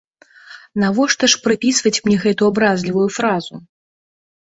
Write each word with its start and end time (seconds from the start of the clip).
Навошта 0.83 1.25
ж 1.33 1.39
прыпісваць 1.47 1.99
мне 2.07 2.17
гэту 2.23 2.43
абразлівую 2.53 3.05
фразу? 3.19 3.53